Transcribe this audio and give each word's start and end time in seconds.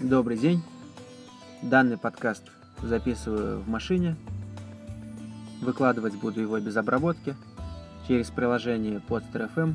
Добрый 0.00 0.38
день. 0.38 0.62
Данный 1.62 1.96
подкаст 1.96 2.42
записываю 2.82 3.60
в 3.60 3.68
машине. 3.68 4.16
Выкладывать 5.60 6.16
буду 6.16 6.40
его 6.40 6.58
без 6.58 6.76
обработки 6.76 7.36
через 8.08 8.30
приложение 8.30 9.00
Podster 9.08 9.48
FM. 9.54 9.74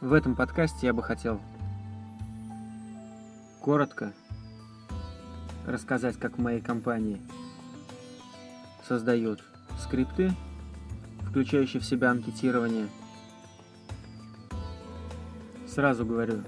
В 0.00 0.12
этом 0.12 0.36
подкасте 0.36 0.86
я 0.86 0.92
бы 0.92 1.02
хотел 1.02 1.40
коротко 3.60 4.12
рассказать, 5.66 6.16
как 6.18 6.38
в 6.38 6.40
моей 6.40 6.60
компании 6.60 7.20
создают 8.86 9.42
скрипты, 9.80 10.32
включающие 11.28 11.80
в 11.80 11.84
себя 11.84 12.10
анкетирование. 12.10 12.88
Сразу 15.66 16.04
говорю, 16.04 16.42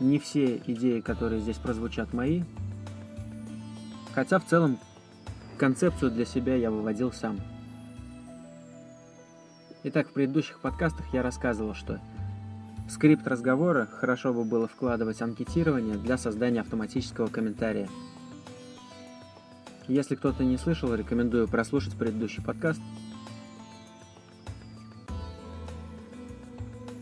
не 0.00 0.18
все 0.18 0.56
идеи, 0.66 1.00
которые 1.00 1.40
здесь 1.40 1.58
прозвучат, 1.58 2.12
мои. 2.12 2.42
Хотя 4.14 4.38
в 4.38 4.46
целом 4.46 4.78
концепцию 5.56 6.10
для 6.10 6.24
себя 6.24 6.56
я 6.56 6.70
выводил 6.70 7.12
сам. 7.12 7.40
Итак, 9.84 10.08
в 10.08 10.12
предыдущих 10.12 10.58
подкастах 10.60 11.06
я 11.12 11.22
рассказывал, 11.22 11.74
что 11.74 12.00
в 12.86 12.90
скрипт 12.92 13.26
разговора 13.26 13.86
хорошо 13.86 14.32
бы 14.32 14.44
было 14.44 14.68
вкладывать 14.68 15.20
анкетирование 15.20 15.96
для 15.96 16.16
создания 16.16 16.60
автоматического 16.60 17.26
комментария. 17.26 17.88
Если 19.88 20.14
кто-то 20.14 20.44
не 20.44 20.56
слышал, 20.56 20.94
рекомендую 20.94 21.48
прослушать 21.48 21.94
предыдущий 21.94 22.42
подкаст. 22.42 22.80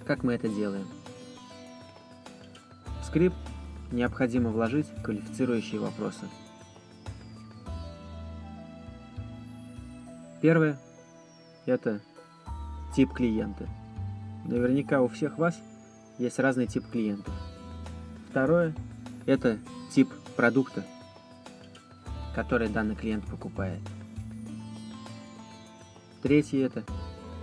Как 0.06 0.22
мы 0.22 0.34
это 0.34 0.48
делаем? 0.48 0.86
В 3.00 3.04
скрипт 3.06 3.36
необходимо 3.92 4.50
вложить 4.50 4.86
квалифицирующие 5.02 5.80
вопросы. 5.80 6.28
Первое– 10.40 10.78
это 11.66 12.00
тип 12.94 13.12
клиента. 13.12 13.66
Наверняка 14.46 15.00
у 15.00 15.08
всех 15.08 15.38
вас– 15.38 15.58
есть 16.18 16.38
разный 16.38 16.66
тип 16.66 16.84
клиентов. 16.90 17.34
Второе– 18.30 18.74
это 19.26 19.58
тип 19.90 20.08
продукта, 20.36 20.84
который 22.34 22.68
данный 22.68 22.96
клиент 22.96 23.26
покупает. 23.26 23.80
Третье– 26.22 26.66
это, 26.66 26.84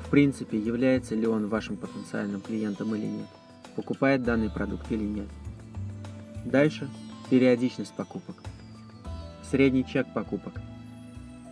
в 0.05 0.09
принципе, 0.09 0.57
является 0.57 1.15
ли 1.15 1.27
он 1.27 1.47
вашим 1.47 1.77
потенциальным 1.77 2.41
клиентом 2.41 2.95
или 2.95 3.05
нет, 3.05 3.27
покупает 3.75 4.23
данный 4.23 4.49
продукт 4.49 4.91
или 4.91 5.03
нет. 5.03 5.27
Дальше– 6.45 6.89
периодичность 7.29 7.93
покупок, 7.93 8.37
средний 9.49 9.85
чек 9.85 10.11
покупок, 10.13 10.53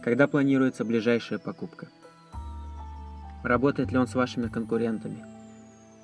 когда 0.03 0.27
планируется 0.27 0.83
ближайшая 0.83 1.39
покупка, 1.39 1.87
работает 3.43 3.91
ли 3.91 3.97
он 3.97 4.07
с 4.07 4.15
вашими 4.15 4.47
конкурентами– 4.47 5.25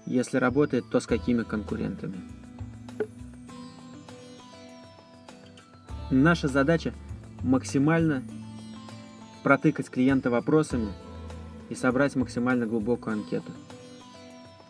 если 0.05 0.37
работает, 0.37 0.85
то 0.89 0.99
с 0.99 1.07
какими 1.07 1.43
конкурентами? 1.43 2.21
Наша 6.11 6.47
задача 6.47 6.93
максимально 7.41 8.23
протыкать 9.43 9.89
клиента 9.89 10.29
вопросами 10.29 10.89
и 11.69 11.75
собрать 11.75 12.15
максимально 12.15 12.65
глубокую 12.65 13.13
анкету. 13.13 13.51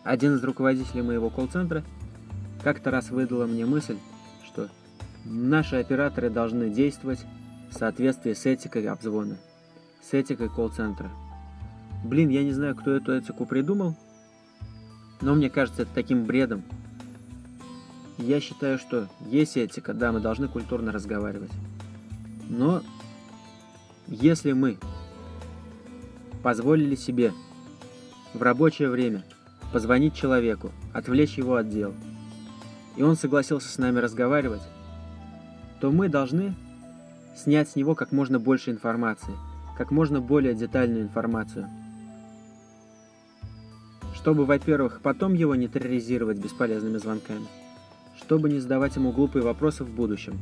Один 0.04 0.36
из 0.36 0.44
руководителей 0.44 1.02
моего 1.02 1.30
колл-центра 1.30 1.84
как-то 2.64 2.92
раз 2.92 3.10
выдала 3.10 3.46
мне 3.46 3.66
мысль, 3.66 3.98
что 4.46 4.70
наши 5.26 5.76
операторы 5.78 6.30
должны 6.30 6.70
действовать 6.70 7.26
в 7.70 7.74
соответствии 7.74 8.34
с 8.34 8.46
этикой 8.46 8.88
обзвона, 8.88 9.38
с 10.02 10.14
этикой 10.14 10.50
колл-центра. 10.50 11.10
Блин, 12.04 12.30
я 12.30 12.44
не 12.44 12.52
знаю, 12.52 12.76
кто 12.76 12.92
эту 12.92 13.14
этику 13.14 13.46
придумал, 13.46 13.96
но 15.22 15.36
мне 15.36 15.50
кажется 15.50 15.84
это 15.84 15.92
таким 15.94 16.26
бредом. 16.26 16.64
Я 18.18 18.40
считаю, 18.40 18.78
что 18.78 19.08
есть 19.28 19.58
этика, 19.58 19.94
да, 19.94 20.12
мы 20.12 20.20
должны 20.20 20.48
культурно 20.48 20.92
разговаривать. 20.92 21.52
Но 22.50 22.82
если 24.08 24.54
мы 24.54 24.78
позволили 26.44 26.96
себе 26.96 27.34
в 28.34 28.42
рабочее 28.42 28.90
время 28.90 29.24
позвонить 29.74 30.16
человеку, 30.16 30.72
отвлечь 30.94 31.38
его 31.38 31.56
от 31.56 31.70
дел, 31.70 31.94
и 32.96 33.04
он 33.04 33.16
согласился 33.16 33.68
с 33.70 33.78
нами 33.78 34.00
разговаривать, 34.00 34.62
то 35.82 35.92
мы 35.92 36.08
должны 36.08 36.56
снять 37.36 37.70
с 37.70 37.76
него 37.76 37.96
как 37.96 38.14
можно 38.14 38.40
больше 38.40 38.72
информации, 38.72 39.34
как 39.78 39.92
можно 39.92 40.22
более 40.22 40.54
детальную 40.54 41.04
информацию– 41.04 41.68
чтобы, 44.26 44.46
во-первых, 44.46 45.02
потом 45.04 45.36
его 45.36 45.54
не 45.54 45.68
терроризировать 45.68 46.40
бесполезными 46.40 46.98
звонками, 46.98 47.46
чтобы 48.18 48.50
не 48.50 48.58
задавать 48.58 48.96
ему 48.96 49.12
глупые 49.12 49.44
вопросы 49.44 49.84
в 49.84 49.90
будущем, 49.92 50.40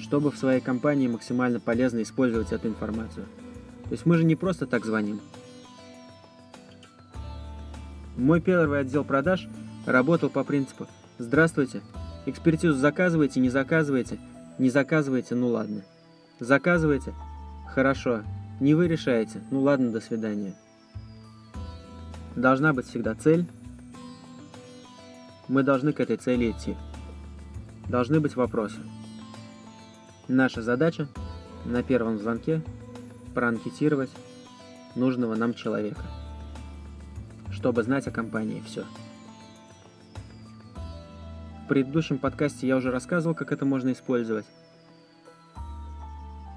чтобы 0.00 0.30
в 0.30 0.38
своей 0.38 0.62
компании 0.62 1.06
максимально 1.06 1.60
полезно 1.60 2.00
использовать 2.00 2.52
эту 2.52 2.68
информацию. 2.68 3.26
То 3.84 3.90
есть 3.90 4.06
мы 4.06 4.16
же 4.16 4.24
не 4.24 4.34
просто 4.34 4.66
так 4.66 4.86
звоним. 4.86 5.20
Мой 8.16 8.40
первый 8.40 8.80
отдел 8.80 9.04
продаж 9.04 9.46
работал 9.84 10.30
по 10.30 10.42
принципу 10.42 10.86
«Здравствуйте, 11.18 11.82
экспертизу 12.24 12.72
заказываете, 12.72 13.40
не 13.40 13.50
заказываете, 13.50 14.18
не 14.58 14.70
заказываете, 14.70 15.34
ну 15.34 15.48
ладно. 15.48 15.84
Заказываете? 16.40 17.12
Хорошо. 17.68 18.22
Не 18.58 18.72
вы 18.72 18.88
решаете, 18.88 19.42
ну 19.50 19.60
ладно, 19.60 19.90
до 19.92 20.00
свидания». 20.00 20.54
Должна 22.36 22.74
быть 22.74 22.86
всегда 22.86 23.14
цель. 23.14 23.46
Мы 25.48 25.62
должны 25.62 25.94
к 25.94 26.00
этой 26.00 26.18
цели 26.18 26.50
идти. 26.50 26.76
Должны 27.88 28.20
быть 28.20 28.36
вопросы. 28.36 28.80
Наша 30.28 30.60
задача 30.60 31.08
на 31.64 31.82
первом 31.82 32.18
звонке 32.18 32.62
проанкетировать 33.34 34.10
нужного 34.96 35.34
нам 35.34 35.54
человека, 35.54 36.02
чтобы 37.50 37.82
знать 37.82 38.06
о 38.06 38.10
компании 38.10 38.62
все. 38.66 38.84
В 41.64 41.68
предыдущем 41.68 42.18
подкасте 42.18 42.66
я 42.66 42.76
уже 42.76 42.90
рассказывал, 42.90 43.34
как 43.34 43.50
это 43.50 43.64
можно 43.64 43.92
использовать. 43.92 44.46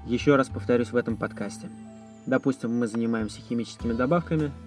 Еще 0.06 0.36
раз 0.36 0.48
повторюсь 0.48 0.92
в 0.92 0.96
этом 0.96 1.16
подкасте. 1.16 1.70
Допустим, 2.26 2.78
мы 2.78 2.86
занимаемся 2.86 3.40
химическими 3.40 3.94
добавками– 3.94 4.52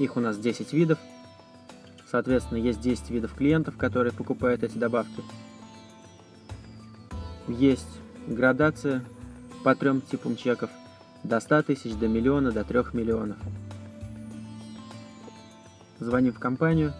их 0.00 0.16
у 0.16 0.20
нас 0.20 0.38
10 0.38 0.72
видов. 0.72 0.98
Соответственно, 2.10 2.58
есть 2.58 2.80
10 2.80 3.10
видов 3.10 3.34
клиентов, 3.34 3.76
которые 3.76 4.12
покупают 4.12 4.64
эти 4.64 4.78
добавки. 4.78 5.22
Есть 7.46 8.00
градация 8.26 9.04
по 9.62 9.74
трем 9.74 10.00
типам 10.00 10.36
чеков. 10.36 10.70
До 11.22 11.38
100 11.38 11.64
тысяч, 11.64 11.94
до 11.94 12.08
миллиона, 12.08 12.50
до 12.50 12.64
3 12.64 12.84
миллионов. 12.94 13.36
Звоним 15.98 16.32
в 16.32 16.38
компанию. 16.38 16.94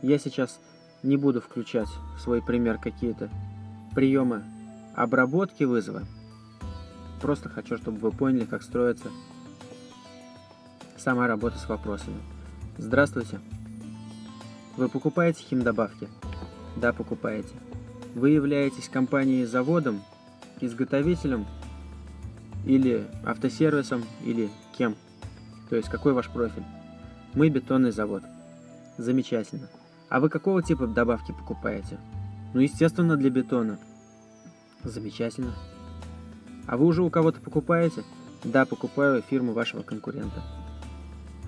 Я 0.00 0.18
сейчас 0.18 0.60
не 1.02 1.16
буду 1.16 1.40
включать 1.40 1.88
в 2.16 2.20
свой 2.20 2.40
пример 2.40 2.78
какие-то 2.78 3.28
приемы 3.96 4.44
обработки 4.94 5.64
вызова. 5.64 6.04
Просто 7.20 7.48
хочу, 7.48 7.76
чтобы 7.76 7.98
вы 7.98 8.12
поняли, 8.12 8.44
как 8.44 8.62
строится 8.62 9.08
Сама 11.02 11.26
работа 11.26 11.56
с 11.56 11.66
вопросами. 11.66 12.20
Здравствуйте. 12.76 13.40
Вы 14.76 14.90
покупаете 14.90 15.42
химдобавки? 15.42 16.08
Да, 16.76 16.92
покупаете. 16.92 17.54
Вы 18.14 18.30
являетесь 18.30 18.90
компанией-заводом, 18.90 20.02
изготовителем 20.60 21.46
или 22.66 23.06
автосервисом 23.24 24.04
или 24.26 24.50
кем? 24.76 24.94
То 25.70 25.76
есть 25.76 25.88
какой 25.88 26.12
ваш 26.12 26.28
профиль? 26.28 26.64
Мы 27.32 27.48
бетонный 27.48 27.92
завод. 27.92 28.22
Замечательно. 28.98 29.68
А 30.10 30.20
вы 30.20 30.28
какого 30.28 30.62
типа 30.62 30.86
добавки 30.86 31.32
покупаете? 31.32 31.98
Ну, 32.52 32.60
естественно, 32.60 33.16
для 33.16 33.30
бетона. 33.30 33.78
Замечательно. 34.84 35.54
А 36.66 36.76
вы 36.76 36.84
уже 36.84 37.02
у 37.02 37.08
кого-то 37.08 37.40
покупаете? 37.40 38.04
Да, 38.44 38.66
покупаю 38.66 39.22
фирму 39.22 39.54
вашего 39.54 39.80
конкурента. 39.80 40.42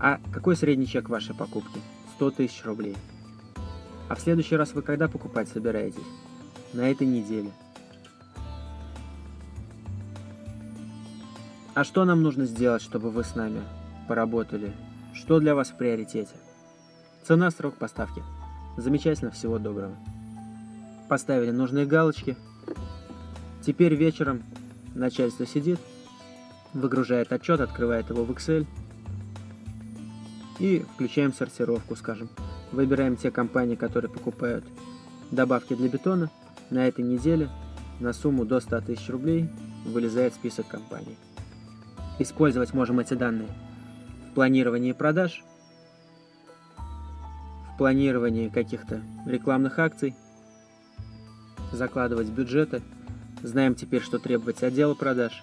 А 0.05 0.19
какой 0.33 0.57
средний 0.57 0.89
чек 0.89 1.09
вашей 1.09 1.33
покупки? 1.33 1.79
100 2.17 2.33
тысяч 2.33 2.65
рублей. 2.65 2.97
А 4.09 4.17
в 4.17 4.21
следующий 4.21 4.57
раз 4.57 4.73
вы 4.73 4.83
когда 4.83 5.07
покупать 5.07 5.49
собираетесь? 5.49 6.03
На 6.73 6.91
этой 6.91 7.07
неделе. 7.07 7.53
А 11.75 11.85
что 11.85 12.05
нам 12.05 12.21
нужно 12.21 12.47
сделать, 12.47 12.83
чтобы 12.83 13.11
вы 13.11 13.23
с 13.23 13.37
нами 13.37 13.63
поработали? 14.09 14.73
Что 15.15 15.39
для 15.39 15.55
вас 15.55 15.69
в 15.69 15.77
приоритете? 15.77 16.35
Цена, 17.23 17.53
срок 17.53 17.77
поставки. 17.77 18.25
Замечательно, 18.77 19.31
всего 19.31 19.61
доброго. 19.61 19.95
Поставили 21.09 21.53
нужные 21.53 21.87
галочки. 21.87 22.37
Теперь 23.65 23.95
вечером 23.95 24.43
начальство 24.97 25.47
сидит, 25.47 25.79
выгружает 26.75 27.33
отчет, 27.33 27.61
открывает 27.61 28.11
его 28.11 28.25
в 28.25 28.33
Excel 28.33 28.67
и 30.59 30.85
включаем 30.95 31.33
сортировку, 31.33 31.97
скажем. 31.97 32.29
Выбираем 32.73 33.17
те 33.17 33.31
компании, 33.31 33.77
которые 33.77 34.11
покупают 34.11 34.65
добавки 35.31 35.75
для 35.75 35.89
бетона. 35.89 36.31
На 36.71 36.87
этой 36.87 37.05
неделе 37.05 37.49
на 38.01 38.13
сумму 38.13 38.45
до 38.45 38.61
100 38.61 38.81
тысяч 38.83 39.09
рублей 39.09 39.49
вылезает 39.85 40.35
список 40.35 40.69
компаний. 40.69 41.17
Использовать 42.19 42.73
можем 42.73 43.01
эти 43.01 43.15
данные 43.15 43.49
в 44.31 44.35
планировании 44.35 44.93
продаж, 44.93 45.43
в 47.75 47.79
планировании 47.79 48.49
каких-то 48.49 49.03
рекламных 49.27 49.79
акций, 49.79 50.15
закладывать 51.73 52.29
бюджеты. 52.29 52.83
Знаем 53.43 53.75
теперь, 53.75 54.03
что 54.03 54.19
требовать 54.19 54.63
отдела 54.63 54.95
продаж. 54.95 55.43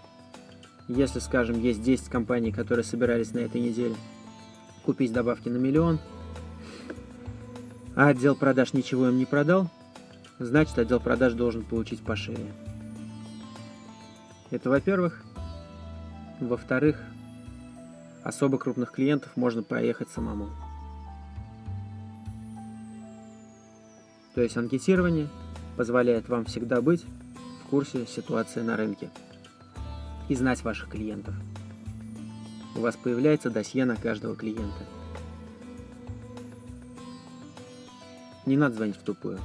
Если, 0.88 1.20
скажем, 1.20 1.60
есть 1.60 1.84
10 1.84 2.08
компаний, 2.08 2.52
которые 2.52 2.84
собирались 2.84 3.34
на 3.34 3.40
этой 3.40 3.62
неделе 3.62 3.96
купить 4.84 5.14
добавки 5.14 5.50
на 5.50 5.58
миллион, 5.58 6.00
а 7.96 8.08
отдел 8.08 8.36
продаж 8.36 8.74
ничего 8.74 9.10
им 9.10 9.18
не 9.18 9.26
продал, 9.26 9.70
значит 10.40 10.78
отдел 10.80 11.00
продаж 11.00 11.34
должен 11.34 11.64
получить 11.64 12.02
по 12.02 12.16
шее. 12.16 12.54
Это 14.52 14.70
во-первых. 14.70 15.24
Во-вторых, 16.40 16.98
особо 18.24 18.58
крупных 18.58 18.92
клиентов 18.92 19.36
можно 19.36 19.62
проехать 19.62 20.10
самому. 20.10 20.50
То 24.34 24.42
есть 24.42 24.56
анкетирование 24.56 25.28
позволяет 25.76 26.30
вам 26.30 26.46
всегда 26.46 26.82
быть 26.82 27.04
в 27.64 27.70
курсе 27.70 28.06
ситуации 28.08 28.62
на 28.62 28.78
рынке 28.78 29.10
и 30.30 30.36
знать 30.36 30.64
ваших 30.64 30.90
клиентов. 30.90 31.36
У 32.76 32.82
вас 32.82 32.96
появляется 32.96 33.50
досье 33.50 33.86
на 33.86 33.96
каждого 33.96 34.36
клиента. 34.36 34.86
Не 38.46 38.58
надо 38.58 38.76
звонить 38.76 38.98
в 38.98 39.04
тупую. 39.04 39.40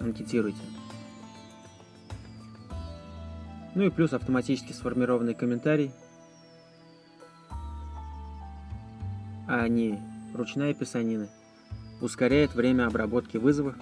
Анкетируйте. 0.00 0.60
Ну 3.74 3.84
и 3.84 3.90
плюс 3.90 4.12
автоматически 4.12 4.72
сформированный 4.72 5.34
комментарий, 5.34 5.92
а 9.48 9.66
не 9.66 9.98
ручная 10.34 10.74
писанина, 10.74 11.28
ускоряет 12.00 12.54
время 12.54 12.86
обработки 12.86 13.38
вызовов 13.38 13.74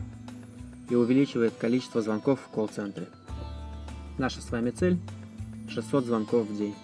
и 0.89 0.95
увеличивает 0.95 1.55
количество 1.55 2.03
звонков 2.03 2.41
в 2.41 2.49
колл-центре. 2.49 3.09
Наша 4.19 4.41
с 4.41 4.51
вами 4.51 4.71
цель– 4.71 4.99
600 5.69 6.05
звонков 6.05 6.47
в 6.47 6.57
день. 6.57 6.75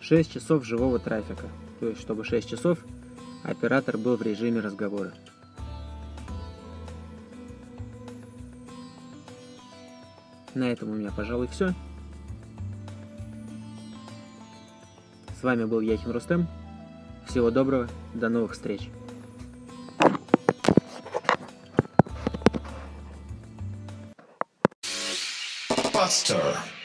6 0.00 0.32
часов 0.32 0.64
живого 0.64 0.98
трафика, 0.98 1.46
то 1.80 1.88
есть 1.88 2.00
чтобы 2.00 2.24
6 2.24 2.48
часов 2.48 2.78
оператор 3.42 3.98
был 3.98 4.16
в 4.16 4.22
режиме 4.22 4.60
разговора. 4.60 5.12
На 10.54 10.64
этом 10.72 10.90
у 10.90 10.94
меня, 10.94 11.12
пожалуй, 11.14 11.46
все. 11.48 11.74
С 15.38 15.42
вами 15.42 15.64
был 15.64 15.80
Яхин 15.80 16.10
Рустем. 16.10 16.48
Всего 17.28 17.50
доброго, 17.50 17.88
до 18.14 18.28
новых 18.28 18.54
встреч. 18.54 18.90
Buster. 25.92 26.77